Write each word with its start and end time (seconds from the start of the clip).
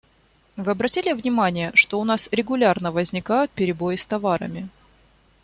Вы 0.57 0.71
обратили 0.71 1.13
внимание, 1.13 1.69
что 1.75 1.99
у 1.99 2.03
нас 2.03 2.27
регулярно 2.31 2.91
возникают 2.91 3.51
перебои 3.51 3.97
с 3.97 4.07
товарами? 4.07 4.67